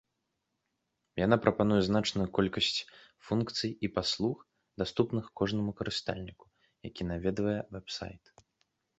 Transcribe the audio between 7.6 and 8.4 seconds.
вэб-сайт.